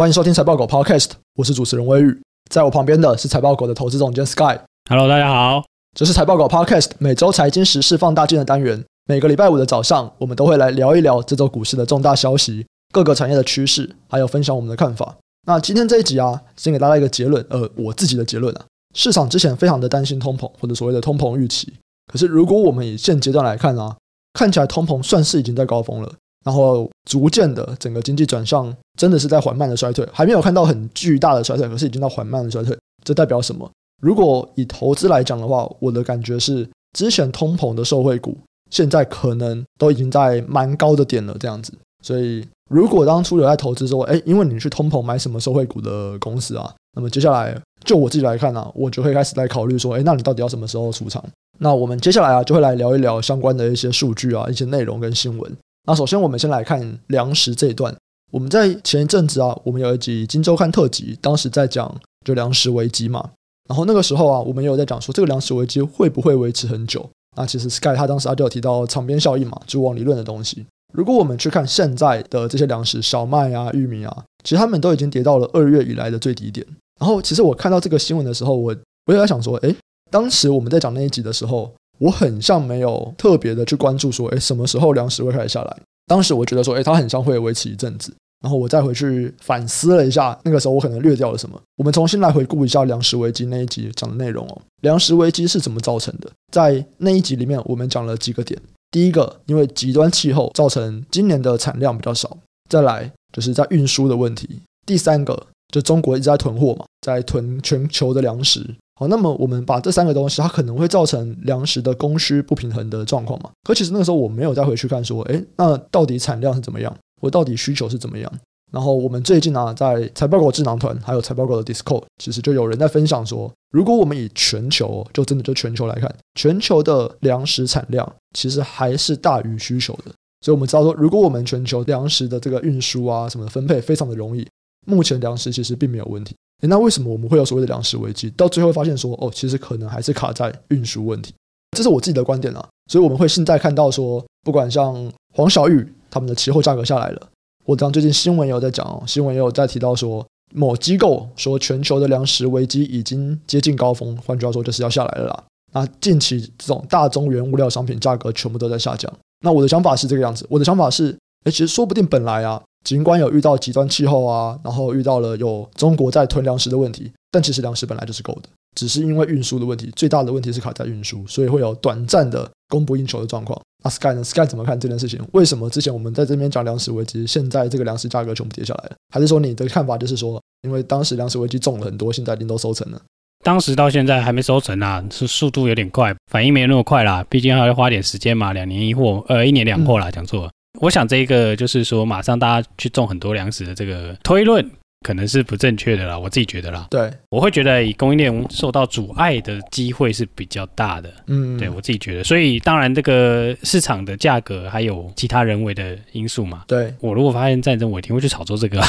[0.00, 4.58] 欢迎收听财报狗 Podcast，我是主持人威宇，在我旁边的是财报狗的投资总监 Sky。
[4.88, 5.62] Hello，大家好，
[5.94, 8.82] 这是财报狗 Podcast 每周财经时事放大镜的单元。
[9.06, 15.18] 每个礼拜五的早上，我们都会来聊一聊这周股市的重大消息、各个产业的趋势，还有分享我们的看法。
[15.46, 18.64] 那今天这一集啊，先给大家一个结论，呃，我自己的结论啊，
[18.94, 21.74] 市场之前非常的担心通膨或者所谓的通膨预期，
[22.10, 23.94] 可是如果我们以现阶段来看啊，
[24.32, 26.10] 看起来通膨算是已经在高峰了。
[26.44, 32.76] 然后逐渐的，整个经济转向真的是在缓慢的衰退，还没有看到很巨大的衰退，可是已经到缓慢的衰退。
[33.04, 33.70] 这代表什么？
[34.02, 36.68] 如果以投资来讲的话，我的感觉是，
[36.98, 38.36] 之前通膨的受惠股，
[38.70, 41.72] 现在可能都已经在蛮高的点了，这样子。
[42.02, 47.54] 所以，如果当初有在投资说，哎，因为你去通膨买什么受惠股的公司啊，那么接下来
[47.84, 51.22] 就我自己来看呢、啊，我就会开始在考虑说，哎，那你到底要什么时候出场？
[51.58, 55.54] 那我们接下来啊，就会来聊一聊相关的一些数据啊，一些内容跟新闻。
[55.86, 57.94] 那首先，我们先来看粮食这一段。
[58.30, 61.92] 我们在前一阵子啊，我们有一集《金周刊》特辑，当时在讲
[62.24, 63.30] 就粮食危机嘛。
[63.68, 67.08] 然后那个时候啊，我们也有在讲说这个粮食危机会不会维持很久？
[67.36, 70.66] 那其实 Sky 他当时他就有提到场边效应嘛，蛛网理论的东西。
[70.92, 76.66] 如果我们去看现在的这些粮食，小麦啊、玉米啊，其实他们都已经跌到了二月以来的最低点。
[77.00, 79.74] 然后，其实我看到这个新闻的时候，我我也在想说，诶，
[80.10, 81.72] 当时我们在讲那一集的时候。
[82.00, 85.76] 我很像没有特别的去关注说，诶，什么时候粮食会开始下来？
[86.06, 88.12] 当时我觉得说，诶，它很像会维持一阵子。
[88.42, 91.60] 然后我再回去反思了一下，那个时候我可能略掉了什么。
[91.76, 94.62] 我们重新来回顾一下粮食危机那一集讲的内容哦。
[94.80, 96.30] 粮食危机是怎么造成的？
[96.50, 98.58] 在那一集里面，我们讲了几个点。
[98.90, 102.34] 第一个，因为极端气候造成今年的产量比较少。
[102.70, 104.48] 再来就是在运输的问题。
[104.86, 108.64] 第三个，就中国一直在囤货嘛，在囤全球的粮食。
[109.00, 113.48] 好，那么我们把这三个东西，它可能会造成粮食的供需不平衡的状况嘛？
[113.64, 116.94] 可其实那个时候我没有再回去看说，诶，那到底产量是怎么样？
[117.22, 118.30] 我到底需求是怎么样？
[118.70, 128.06] 然后我们最近啊，在财报狗智囊团还有财报狗的 Discord，其实就有人在分享说，如果我们以全球，就真的就全球来看，全球的粮食产量
[128.36, 130.12] 其实还是大于需求的。
[130.42, 134.46] 所以我们知道说，如果我们全球粮食的这个运输啊什么分配非常的容易，
[134.86, 136.36] 目前粮食其实并没有问题。
[136.68, 138.28] 那为什么我们会有所谓的粮食危机？
[138.30, 141.32] 到最后发现说，哦，其实可能还是卡在运输问题。
[141.76, 142.68] 这是我自己的观点啊。
[142.90, 147.28] 所以我们会现在看到说，不管像黄小玉他们的期货价格下来了，
[147.64, 155.44] 或者像最近新闻也有在讲哦，新闻也有在提到说，某机构说全球的粮食危机已经接近高峰，换句话说就是要下来了啦。
[155.72, 159.10] 那近期这种大宗原物料商品价格全部都在下降。
[159.42, 162.60] 那我的想法是这个样子，我的想法是，诶，其实说不定本来啊。
[162.84, 173.60] 尽管有遇到极端气候啊，然后遇到了有中国在囤粮食的问题，但其实粮食本来就是够的，只是因为运输的问题，最大的问题是卡在运输，所以会有短暂的供不应求的状况。
[173.82, 175.18] 那 Sky 呢？Sky 怎么看这件事情？
[175.32, 178.96] 为什么之前我们在这边讲粮食危机，现在这个粮食价格全部跌下来了？
[179.12, 183.00] 还是说你的看法就是说，因为当时粮食危机重了很多，现在已经都收成了？
[183.42, 190.50] 当时到现在还没收成啊，是速度有点快，反应没有那么快啦，毕竟还要花点时间嘛，两年一货，呃，一年两货啦，讲错了。
[190.74, 194.64] 嗯我想这一个就是说，马上大家去种很多粮食的这个推论，
[195.06, 196.18] 可能是不正确的啦。
[196.18, 201.12] 我自己觉得啦，对，我会觉得以供应链受到阻碍的机会是比较大的。
[201.26, 206.62] 嗯，对我自己觉得，所以当然这个市场的价格还有其他人为的因素嘛。
[206.68, 208.80] 对，我如果发现战争，我一定会去炒作这个。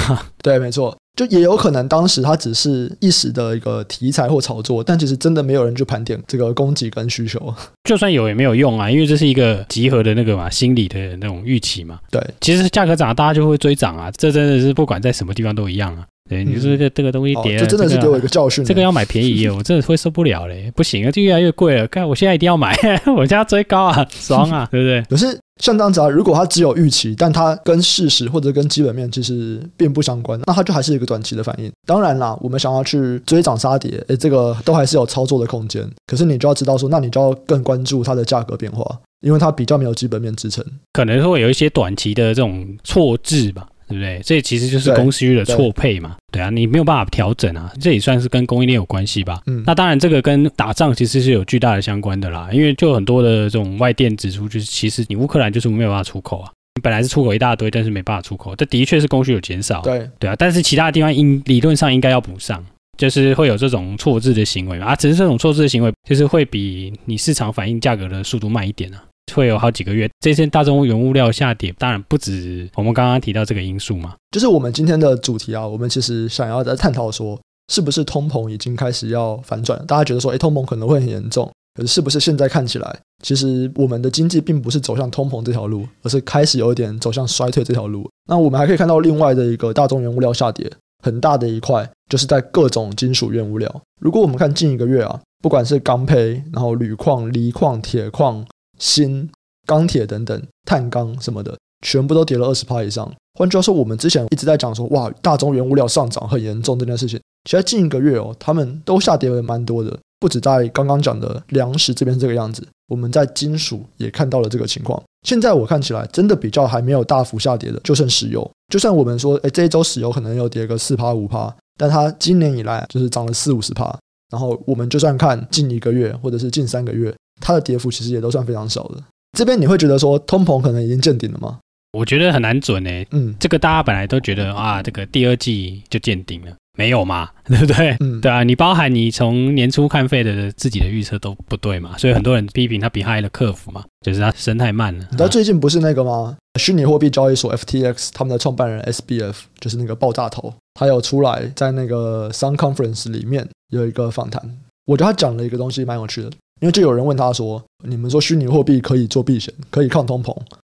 [0.41, 0.95] 对，没错。
[1.17, 7.53] 就也有可能当时它只是一时的一个题材或炒作，但其实真的没有人去盘点这个供给跟需求。
[7.83, 11.99] 就算有也没有用啊，因为这是一个集合的那个嘛，心理的那种预期嘛。
[12.09, 16.05] 对，其实价格涨，大家就会追涨啊，这真的是不管在什么地方都一样啊。
[16.29, 18.63] 对，你说这这个东西跌了，这真的是给我一个教训。
[18.63, 21.85] 这个要买便宜，我 真的会受不了嘞，不行啊，就越来越贵了。
[21.89, 22.73] 看我现在一定要买，
[23.17, 25.01] 我现在追高啊，爽啊，对不对？
[25.09, 31.71] 可是像这样子啊，如果它只有预期，但它跟事实或者跟基本面其实并不相关，那它就还是一个短期的反应。
[31.85, 35.87] 当然啦，我们想要去追涨杀跌，诶，这个都还是有操作的空间。
[36.07, 38.83] 可是你就要知道说，那你就要更关注它的价格变化，
[39.21, 43.67] 因为它比较没有基本面支撑，可能会有一些短期的这种错置吧。
[43.91, 44.19] 对不对？
[44.23, 46.15] 这其实就是供需的错配嘛。
[46.31, 49.41] 对，啊，你没有办法调整啊，这也算是跟供应链有关系吧。
[49.45, 52.49] 嗯，那当然，这个跟打仗其实是有巨大的相关的啦。
[52.51, 56.49] 因为就很多的这种外电指出，就是其实你乌克兰就是没有办法出口啊。
[56.75, 59.81] 你本来是出口一大堆，但是没办法出口，这的确是供需有减少。
[59.81, 62.65] 对，对啊，但是其他地方应理论上应该要补上，
[62.97, 64.95] 就是会有这种错置的行为啊。
[64.95, 69.03] 只是这种错置的行为，就是会比你市场反映价格的速度慢一点啊。
[69.33, 74.15] 会有好几个月，这些大宗原物料下跌，当然不止我们刚刚提到这个因素嘛。
[74.31, 77.39] 就是我们今天的主题啊，我们其实想要在探讨说，
[77.71, 79.83] 是不是通膨已经开始要反转？
[79.85, 88.09] 大家觉得说，诶，通膨可能会很严重，可是是不是现在看起来，其实我们的经济并不是走向通膨这条路，而是开始有一点走向衰退这条路？
[88.29, 90.69] 那我们还可以看到另外的一个大宗原物料下跌，
[91.03, 93.81] 很大的一块就是在各种金属原物料。
[93.99, 98.45] 如果我们看近一个月啊，不管是钢坯、然后铝矿、锂矿、铁矿、
[98.81, 99.29] 锌、
[99.67, 101.55] 钢铁等等，碳钢什么的，
[101.85, 103.09] 全部都跌了二十趴以上。
[103.39, 109.97] 换句话说，我们之前一直在讲说，哇，大宗原物料上涨很严重这件事情，其实近一个月哦，他们都下跌了蛮多的。
[110.19, 115.01] 不止在刚刚讲的粮食这边这个样子，我们在金属也看到了这个情况。
[115.27, 118.49] 现在我看起来真的比较还没有大幅下跌的，就剩石油。
[118.71, 123.97] 就算我们说，哎，这一周石油可能又跌个四趴五趴，但它今年以来就是涨了四五十趴。
[124.31, 129.03] 然后我们就算看近一个月或者是近三个月，它的跌幅其实也都算非常少的。
[129.37, 131.59] 这边你会觉得说通膨可能已经见顶了吗？
[131.97, 133.05] 我觉得很难准诶。
[133.11, 136.55] 嗯，这个大家本来都觉得啊，这个第二季就见顶了。
[136.77, 137.97] 没有嘛， 对不对？
[137.99, 145.05] 嗯，对啊，你包含你从年初看费的自己的预测都不对嘛，所以很多人批评他 behind the curve 嘛，就是他升太慢了。
[145.11, 146.37] 你知道最近不是那个吗？
[146.57, 154.41] 虚拟货币交易所 FTX 他们的创办人 SBF 就是那个爆炸头，他有出来在那个 Sun Conference 里面有一个访谈，
[154.85, 156.31] 我觉得他讲了一个东西蛮有趣的，
[156.61, 160.35] 因为就有人问他说：“你们说虚拟货币可以做避险，可以抗通膨？”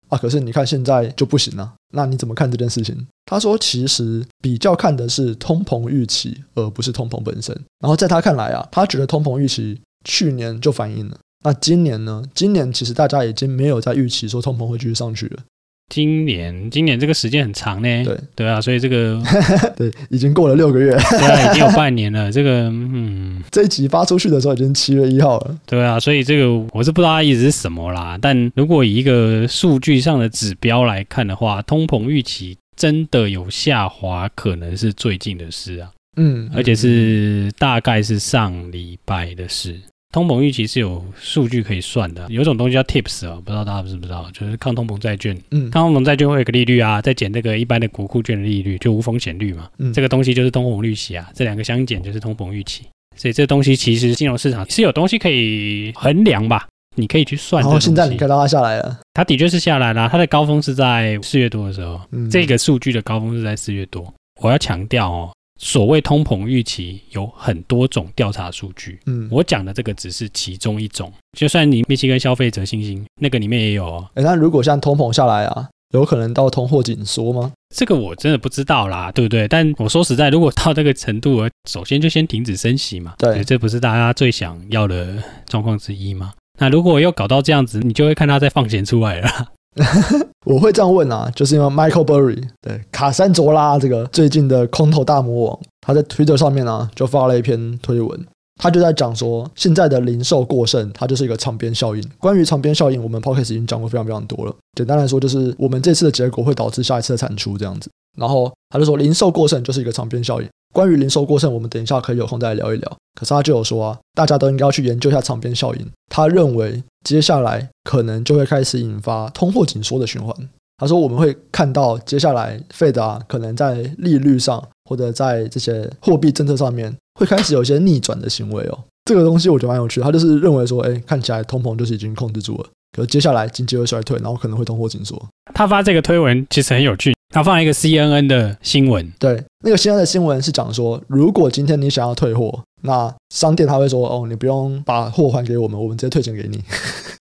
[0.08, 3.06] 啊，可是你看现在就不行了，那你怎么看这件事情？
[3.24, 7.58] 他说，其实比较看的是通膨预期，而不是通膨本身。
[7.80, 12.22] 然后在他看来啊，他觉得通膨预期去年就反映了，那今年呢？
[12.34, 15.42] 今年其实大家已经没有在预期说通膨会继续上去了。
[15.88, 18.04] 今年，今年这个时间很长呢。
[18.04, 19.22] 对对啊，所以这个
[19.76, 22.30] 对已经过了六个月，对啊，已经有半年了。
[22.32, 25.58] 这个嗯，这一集发出去的时候已经七月一号了。
[25.66, 28.18] 对啊，所以这个我是不知道它意思是什么啦。
[28.20, 35.90] 但如果以一个数据上的指标来看的话，通膨预期真的有下滑，可能是最近的事啊。
[36.16, 39.78] 嗯，而且是大概是上礼拜的事。
[40.14, 45.36] 通膨预期是有数据可以算的，有一种东西叫 TIPS 啊，不知道大家知不知道，就是抗通膨债券。
[45.50, 49.68] 嗯，抗通膨债券会有个利率啊，再减这个一般的国库券的利率，就无风险率嘛。
[49.78, 52.84] 嗯，这个东西就是通膨预期啊，这两个相减就是通膨预期。
[53.16, 57.60] 所以这东西其实金融市场是有东西可以衡量吧，你可以去算。
[57.60, 64.14] 然后现在你看到它下来了，它的确是下来了，它的高峰是在四月多的时候，嗯，这个数据的高峰是在四月多。
[64.40, 65.32] 我要强调哦。
[65.64, 71.10] 所谓通膨预期有很多种调查数据，嗯，我讲的这个只是其中一种。
[71.38, 74.06] 就算你密西根消费者信心那个里面也有哦。
[74.12, 77.50] 诶，那如果像通膨下来啊，有可能到通货紧缩吗？
[77.74, 79.48] 这个我真的不知道啦，对不对？
[79.48, 83.14] 但我说实在，如果到这个程度，首先就先停止升息嘛。
[83.16, 85.16] 对，这不是大家最想要的
[85.46, 86.34] 状况之一吗？
[86.60, 89.28] 那如果又搞到这样子，你就会看他再放钱出来了。
[90.46, 98.26] 我会这样问啊，就是因为 Michael Burry 对卡山卓拉这个最近的空头大魔王，他在 Twitter 上面呢就发了一篇推文，
[98.60, 102.02] 他就在讲说现在的零售过剩，它就是一个长边效应。
[102.18, 104.54] 关于长边效应，我们 Podcast 已经讲过非常非常多了。
[104.76, 107.90] 简单来说，就是我们这次的结果会导致下一次的产出这样子。
[108.16, 110.48] 然后他就说零售过剩就是一个长边效应。
[110.72, 112.96] 关于零售过剩，我们等一下可以有空再来聊一聊。
[113.18, 115.86] 可是他就有说啊，大家都应该要去研究一下长边效应。
[116.08, 120.34] 他认为接下来可能就会开始引发通货紧缩的循环。
[120.78, 124.60] 他说我们会看到接下来 Fed 啊，可能在利率上
[124.90, 128.78] 或者在这些货币政策上面会开始有一些逆转的行为哦。
[129.04, 130.04] 这个东西我觉得蛮有趣的。
[130.04, 132.66] 他就是认为说，哎，看起来通膨就是已经控制住了，
[132.96, 135.22] 可是接下来经济会衰退，然后可能会通货紧缩。
[135.54, 137.14] 他发这个推文其实很有趣。
[137.30, 146.62] 他放了一个 CNN 的新闻，对，那个 CNN 的新闻是讲说，如果今天你想要退货，那商店他会说，哦，你不用把货还给我们，我们直接退钱给你，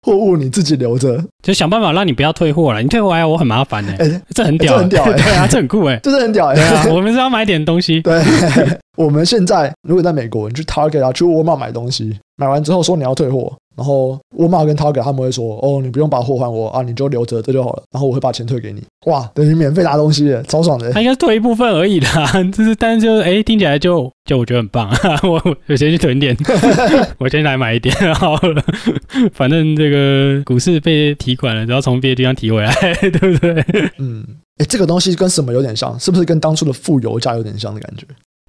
[0.07, 2.81] 货物你自己留着，就想办法让你不要退货了。
[2.81, 8.23] 你退货来我很麻烦哎、欸，这很屌，这很屌、欸，对啊，这很酷哎、欸， 这是很屌哎、啊，我们是要买点东西， 对，
[8.97, 13.53] 我们现在如果在美国，你去 Target 啊，去沃尔玛买东西，买完之后说你要退货。
[13.77, 18.83] 然后沃尔玛跟涛给他们会说：“哦，你不用把货还我啊，你就留着这就好了。”然后我会把钱退给你。
[19.07, 20.91] 哇，等于免费拿东西，超爽的。
[20.93, 24.91] 他 应该退一部分而已啦，就是，但是就，哎，听起来就就我觉得很棒。
[25.23, 26.35] 我我先去囤点，
[27.19, 28.65] 我先来买一点好了。
[29.35, 33.65] 反正这个股市被提款了，然后从别的地方提回来，对不对？
[33.99, 34.25] 嗯，
[34.59, 35.99] 哎，这个东西跟什么有点像？
[36.01, 38.07] 是不是跟当初的负油价有点像的感觉？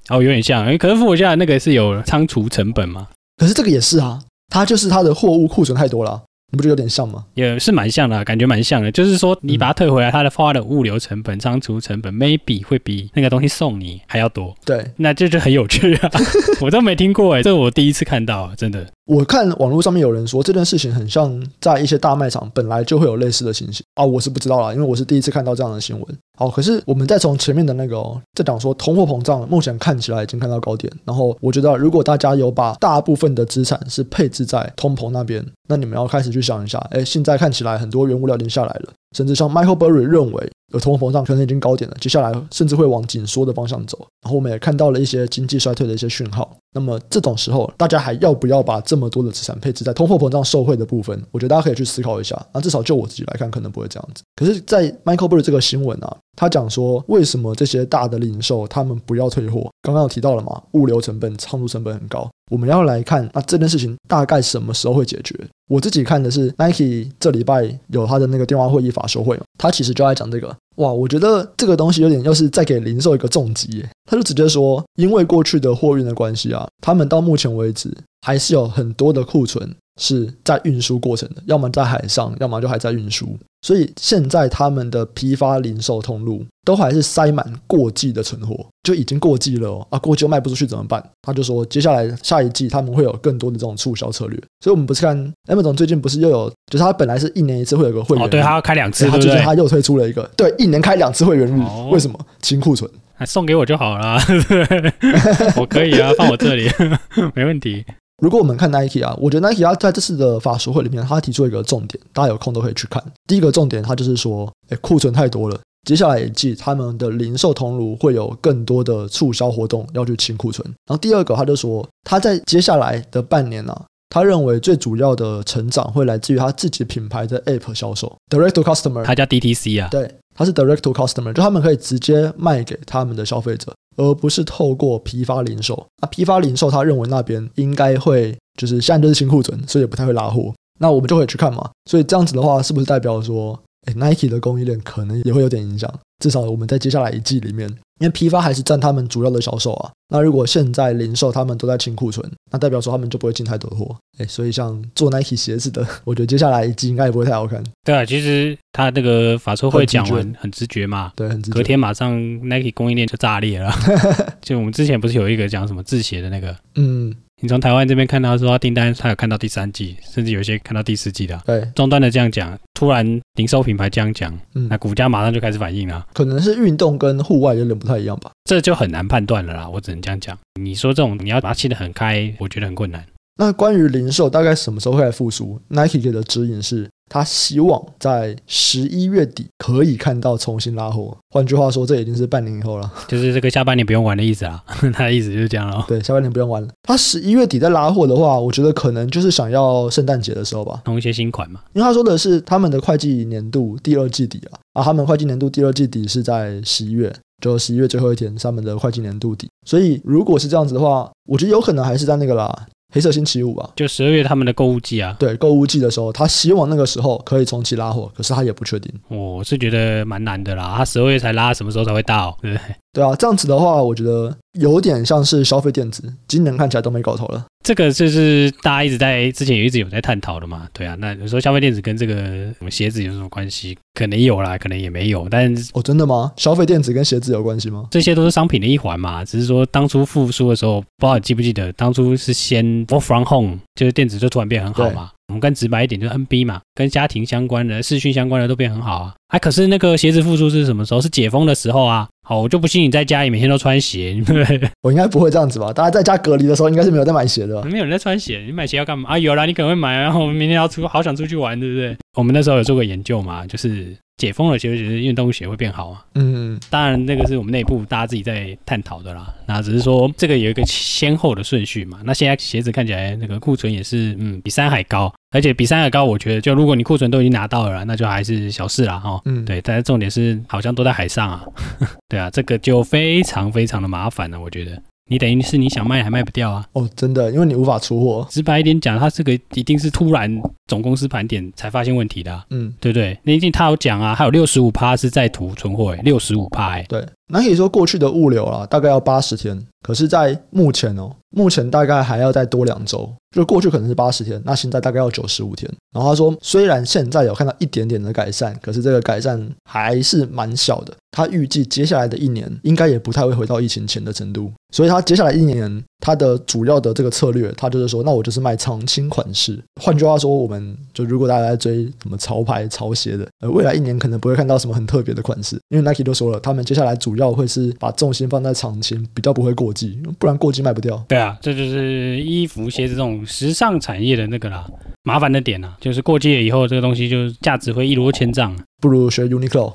[0.10, 0.78] 哦，有点像。
[0.78, 3.08] 可是负油价那个是有仓储成本吗？
[3.36, 4.20] 可是这个也是啊。
[4.50, 7.26] 它就是它的货物库存太多了啊，你不觉得有点像吗？
[7.34, 8.92] 也是蛮像的啊，感觉蛮像的。
[8.92, 14.56] 就是说，你把它退回来，它的花的物流成本、仓储成本，maybe 会比那个东西送你还要多。
[14.66, 16.10] 对，那这就很有趣啊！
[16.62, 18.88] 我都没听过哎，这我第一次看到，真的。
[19.08, 26.18] 我看网络上面有人说这件事情很像在一些大卖场本来就会有类似的情形啊，我是不知道啦，因为我是第一次看到这样的新闻。
[26.38, 43.98] 好，可是我们再从前面的那个哦，在讲说通货膨胀目前看起来已经看到高点，然后我觉得如果大家有把大部分的资产是配置在通膨那边，那你们要开始去想一下，哎，现在看起来很多原物料已经下来了，甚至像 Michael Burry 认为，有通货膨胀可能已经高点了，接下来甚至会往紧缩的方向走。
[44.22, 46.56] 然后我们也看到了一些经济衰退的一些讯号。
[46.74, 51.20] 那么这种时候，大家还要不要把这么多的资产配置在通货膨胀受惠的部分？
[51.32, 52.40] 我觉得大家可以去思考一下。
[52.54, 54.24] 那至少就我自己来看，可能不会这样子。
[54.36, 59.70] 可是，在 Michael Burry 这个新闻啊，他讲说为什么这些大的零售他们不要退货？
[59.82, 62.30] 刚刚有提到了嘛，物流成本、仓储成本很高。
[62.52, 65.34] 我们要来看，那这件事情大概什么时候会解决？
[65.68, 70.56] 我自己看的是 Nike 这礼拜有他的那个电话会议法修会，他其实就在讲这个。
[70.78, 79.76] 哇，我觉得这个东西有点，又是再给零售一个重击耶，他就直接说，因为过去的货运的关系啊，他们到目前为止还是有很多的库存。
[79.98, 83.38] 是在运输过程的，要么在海上，要么就还在运输。
[83.64, 89.88] 所以现在他们的批发零售通路都还是塞满过季的存货，就已经过季了哦。
[89.90, 91.04] 啊，过季又卖不出去怎么办？
[91.24, 94.40] 他就说，接下来下一季他们会有更多的这种促销策略。
[94.62, 102.18] 所以，我们不是看 Amazon 最近不是又有，就是他本来是一年一次会有个会员，哦，对，他要开两次，他最近他又推出了一个，对，一年开两次会员日，哦、为什么？
[102.42, 102.90] 清库存，
[103.26, 104.20] 送给我就好了，
[105.58, 106.70] 我可以啊，放我这里，
[107.34, 107.84] 没问题。
[108.22, 113.04] 如果我们看 Nike 啊，我觉得 Nike 啊在这次的法说会里面，他提出一个重点，大家有空都可以去看。
[113.28, 120.68] 第一个重点，他就是说，哎，库存太多了，接下来一季他们的零售通路会有更多的促销活动要去清库存。
[120.88, 133.72] 然后第二个，他就说他在接下来的半年呢、啊，他认为最主要的成长会来自于他自己品牌的 App 销售，Direct to Customer，他叫 DTC 啊，对，他是 Direct to Customer，就他们可以直接卖给他们的消费者。
[133.98, 140.54] 而不是透过批发零售那，批发零售他认为那边应该会就是现在就是清库存，所以也不太会拉货。
[140.80, 141.70] 那我们就会去看嘛。
[141.90, 145.92] 所以这样子的话，是不是代表说，哎，Nike 的供应链可能也会有点影响？
[146.20, 147.70] 至少我们在接下来一季里面，
[148.00, 149.92] 因为批发还是占他们主要的销售啊。
[150.10, 153.96] 那如果现在零售他们都在清库存，那代表说他们就不会进太多的货。
[154.18, 157.64] 哎，所以像做 Nike 鞋子的， 我觉得接下来一季应该也不会太好看。
[157.84, 161.56] 对啊，其实他那个法说会讲完很直觉嘛，对，很直觉。
[161.56, 163.72] 隔天马上 Nike 供应链就炸裂了。
[164.42, 167.16] 就我们之前不是有一个讲什么制鞋的那个，嗯。
[167.40, 171.40] 你从台湾这边看到说他订单，他有看到第三季，甚至有些看到第四季的。
[171.46, 176.06] 对，终端的这样讲，突然零售品牌这样讲，嗯，那股价马上就开始反应了。
[176.14, 179.68] 可能是运动跟户外有点不太一样吧，这就很难判断了啦。
[179.68, 180.38] 我只能这样讲。
[180.62, 183.04] 你说这种你要把它切得很开，我觉得很困难。
[183.38, 191.16] 那关于零售大概什么时候会来复苏？Nike 给的指引是，他希望在十一月底可以看到重新拉货。
[191.30, 194.64] 换句话说，这已经是半年以后了，就是这个下半年不用玩的意思啊。
[194.92, 195.86] 他的意思就是这样了。
[195.88, 196.68] 对，下半年不用玩了。
[196.82, 201.62] 他十一月底再拉货的话，我觉得可能就是想要圣诞节的时候吧，弄一些新款嘛。
[201.74, 209.48] 因为他说的是他们的会计年度第二季底啊，啊，他们会计年度第二季底是在十一月，就十一月最后一天，他们的会计年度底。
[209.68, 212.68] 所以如果是这样子的话，我觉得有可能还是在那个啦。
[212.98, 215.16] 黑色星期五吧，就十二月他们的购物季啊。
[215.20, 218.92] 对，购物季的时候，他希望那个时候可以重启拉货，可是他也不确定。
[219.08, 222.36] 我是觉得蛮难的啦，他十二月才拉，什么时候才会到？
[222.42, 222.76] 对不对？
[222.98, 227.46] 对啊，这样子的话，我觉得有点像是消费电子，今年看起来都没搞头了。
[227.64, 230.68] 这个就是大家一直在之前也一直有在探讨的嘛。
[230.74, 233.78] 对啊，那你说消费电子跟这个鞋子有什么关系？
[233.94, 235.28] 可能有啦，可能也没有。
[235.30, 236.34] 但哦，真的吗？
[236.38, 237.86] 消费电子跟鞋子有关系吗？
[237.92, 239.24] 这些都是商品的一环嘛。
[239.24, 245.12] 只是说当初复苏的时候，不知道你记不记得，当初是先 work from home，就是电子就突然变很好嘛。
[245.28, 249.14] 我们更直白一点，就是 NB 嘛，跟家庭相关的、视讯相关的都变很好啊。
[249.28, 251.02] 哎、啊，可是那个鞋子复苏是什么时候？
[251.02, 252.08] 是解封的时候啊。
[252.28, 254.70] 好，我就不信你在家里每天都穿鞋，对 不对？
[254.82, 255.72] 我应该不会这样子吧？
[255.72, 257.66] 大家在家隔离的时候，应该是没有在买鞋的吧？
[257.72, 259.18] 没有人在穿鞋，你买鞋要干嘛啊？
[259.18, 261.96] 有啦，你可能会买，然后明天要出，好想出去玩，对不对？
[262.16, 263.96] 我们那时候有做过研究嘛，就是。
[264.18, 266.04] 解封了，其实其实运动鞋会变好啊。
[266.16, 269.32] 嗯，当然那个是我们内部大家自己在探讨的啦。
[269.46, 272.00] 那只是说这个有一个先后的顺序嘛。
[272.04, 279.22] 那现在鞋子看起来那个库存也是嗯比山还高，而且比三还高，我觉得就如果你库存都已经拿到了，那就还是小事啦哈。
[279.26, 281.46] 嗯，对，但是重点是好像都在海上啊。
[282.10, 284.72] 对啊，这个就非常非常的麻烦了，我觉得。
[285.10, 286.66] 你等于是你想卖还卖不掉啊？
[286.74, 288.28] 哦，真的，因为你无法出货。
[288.30, 290.30] 直白一点讲，它这个一定是突然
[290.66, 292.44] 总公司盘点才发现问题的啊。
[292.50, 293.18] 嗯，对不对？
[293.24, 296.86] 那一定他有讲啊，还有六十五趴是在途存货，诶，六十五趴，诶。
[296.90, 297.06] 对。
[297.30, 303.10] 那可以说过去的物流啊，大概要八十天，可是，在目前哦，目前大概还要再多两周。
[303.38, 305.72] 就过去可能是八十天，那现在大概要九十五天。
[305.94, 310.94] 然后他说，虽然现在有看到一点点的改善，可是这个改善还是蛮小的。
[311.12, 314.52] 他预计接下来的一年应该也不太会回到疫情前的程度。
[314.72, 319.58] 所以他接下来一年，他的主要的这个策略，他就是说，那我就是卖常青款式。
[319.82, 331.02] 换句话说，我们就如果大家在追什么潮牌、潮鞋的，呃，未来一年可能不会看到什么很特别的款式，因为 Nike 都说了，他们接下来主要会是把重心放在常青，比较不会过季，不然过季卖不掉。
[331.08, 334.66] 对啊，这就是衣服、鞋子这种时尚产业的那个啦。
[335.04, 338.54] 麻烦的点呢、啊，就是过季了以后，这个东西就价值会一落千丈。
[338.80, 339.74] 不如学 Uniqlo，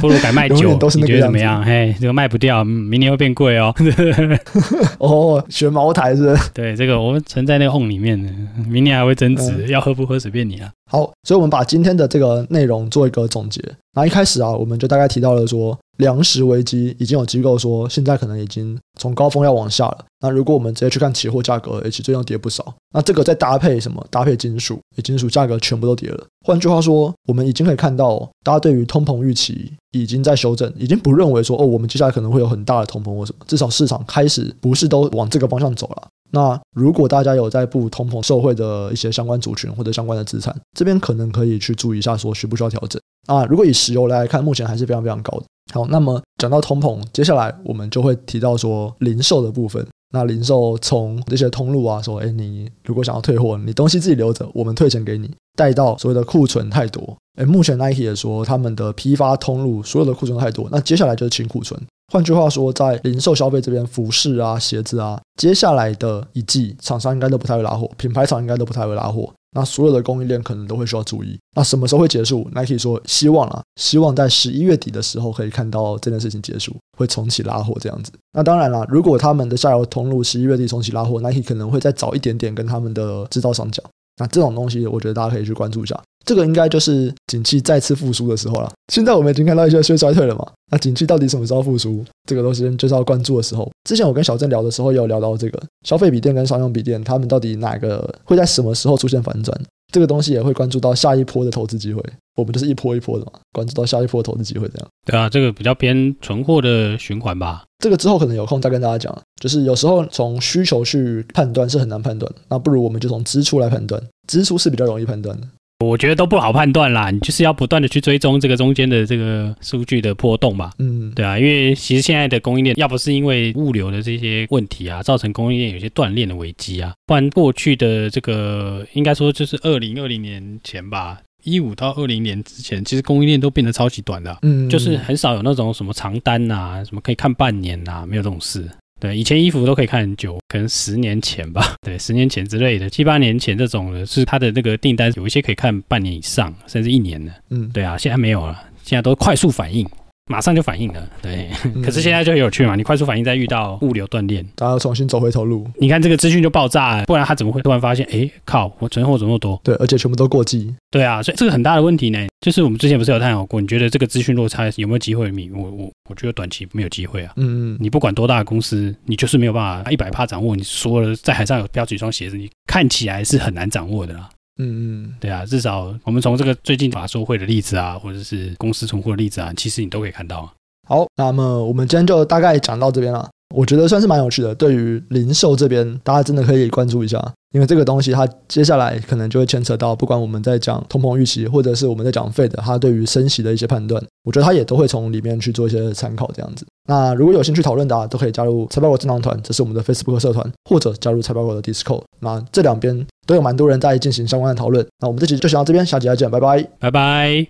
[0.00, 1.62] 不如改卖酒， 都是你觉得怎么样？
[1.62, 3.74] 嘿，这个卖不掉，明年会变贵哦。
[4.98, 6.50] 哦，学茅台是不是？
[6.52, 8.18] 对，这个我们存在那个瓮里面，
[8.68, 10.70] 明年还会增值，嗯、要喝不喝随便你啊。
[10.90, 13.62] 好，所以我们把今天的这个内容做一个总结。
[13.94, 15.78] 那一开始啊，我们就大概提到了说。
[15.96, 20.04] 粮食危机已经有机构说，现在可能已经从高峰要往下了。
[20.20, 22.74] 那如果我们直接去看期货价格，其实最近跌不少。
[22.92, 24.04] 那这个再搭配什么？
[24.10, 26.26] 搭配金属，金属价格全部都跌了。
[26.46, 33.44] 换句话说，我们已经可以看到，大家对于通膨预期已经在修正，已经不认为说哦，我们接下来可能会有很大的通膨或什么。
[33.46, 36.08] 至少市场开始不是都往这个方向走了。
[36.30, 43.44] 那如果大家有在布通膨受惠的一些相关族群或者相关的资产，这边可能可以去注意一下，说需不需要调整啊？
[43.44, 45.44] 如果以石油来看，目前还是非常非常高的。
[45.72, 49.86] 好，那么讲到通膨，接下来我们就会提到说零售的部分。
[50.12, 55.30] 那零售从这些通路啊，说，哎，你如果想要退货，你东西自己留着，我们退钱给你。
[55.56, 61.80] 带到所谓的库存太多，哎，目前 Nike 也说他们的批发通路所有的库存太多，那接下来就是清库存。
[62.12, 69.32] 换句话说，在零售消费这边，服饰啊、鞋子啊，接下来的一季厂商应该都不太会拉货，品牌厂应该都不太会拉货。
[69.56, 71.38] 那所有的供应链可能都会需要注意。
[71.56, 78.10] 那什么时候会结束？Nike 说希望啊，希望在十一月底的时候可以看到这件事情结束，会重启拉货这样子。
[78.32, 83.84] 那当然了，如果他们的下游通路十一月底重启拉货，Nike 可能会再早一点点跟他们的制造商讲。
[84.18, 86.00] 那这种东西，我觉得大家可以去关注一下。
[86.24, 88.72] 这个应该就是景气再次复苏的时候了。
[88.90, 90.46] 现在我们已经看到一些衰退了嘛？
[90.72, 92.02] 那景气到底什么时候复苏？
[92.26, 93.70] 这个东西就是要关注的时候。
[93.86, 99.60] 之前我跟小郑聊的时候，也有聊到这个消费笔电跟商用笔电，他们到底哪个会在什么时候出现反转？
[99.94, 102.02] 这个东西也会关注到下一波的投资机会。
[102.34, 104.88] 我们就是一波一波的嘛，关注到下一波的投资机会这样。
[105.06, 107.62] 对啊，这个比较偏存货的循环吧。
[107.78, 109.16] 这个之后可能有空再跟大家讲。
[109.40, 115.46] 就是有时候从需求去判断是很难判断，那不如我们就从支出来判断，支出是比较容易判断的。
[115.80, 120.70] 我觉得都不好判断啦，你就是要不断的去追踪这个中间的这个数据的波动吧。
[120.78, 138.66] 嗯，对啊，因为其实现在的供应链要不是因为物流的这些问题啊，造成供应链有些断链的危机啊，不然过去的这个应该说就是二零二零年前吧，一五到二零年之前，其实供应链都变得超级短的啊，嗯，就是很少有那种什么长单啊，什么可以看半年啊，没有这种事。
[139.00, 147.32] 对，以前衣服都可以看很久，可能十年前吧， 对，十年前之类的，七八年前这种的是它的那个订单有一些可以看半年以上，甚至一年的。
[147.50, 149.86] 嗯，对啊，现在没有了，现在都快速反应。
[150.26, 151.50] 马上就反应了，对。
[151.64, 155.68] 嗯、可是现在就很有趣嘛，你快速反应再遇到物流断裂，大家重新走回头路。
[155.76, 158.06] 你看这个资讯就爆炸了，不然他怎么会突然发现？
[158.10, 159.60] 哎，靠，我存货怎么那么多？
[159.62, 160.74] 对，而且全部都过季。
[160.90, 163.60] 对啊，所以这个很大的问题呢，就是我们之前不是有探讨过？
[163.60, 165.30] 你觉得这个资讯落差有没有机会？
[165.52, 167.32] 我我我觉得短期没有机会啊。
[167.36, 167.78] 嗯嗯。
[167.78, 170.56] 你不管多大的公司，你就是没有办法一百趴掌握。
[170.56, 174.30] 你说了，在海上有标几双鞋子，你看起来是很难掌握的啦。
[174.56, 180.52] 嗯嗯，对啊，至少我们从这个最近法收会的例子啊，或者是公司存货的例子啊，其实你都可以看到啊。
[180.86, 183.28] 好，那么我们今天就大概讲到这边了。
[183.54, 184.54] 我觉得算是蛮有趣的。
[184.54, 196.30] 对于零售这边，大家真的可以关注一下，因为这个东西它接下来可能就会牵扯到，不管我们在讲通膨预期，或者是我们在讲 Fed 它对于升息的一些判断，我觉得它也都会从里面去做一些参考。
[196.34, 202.02] 这样子，那如果有兴趣讨论的啊，都可以加入财报狗智囊团，这是我们的 Facebook 社团，或者加入财报狗的 Discord。
[202.20, 204.84] 那这两边都有蛮多人在进行相关的讨论。
[205.00, 207.42] 那我们这集就先到这边，下集再见，拜拜，拜拜。